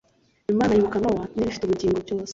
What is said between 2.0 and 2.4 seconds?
byose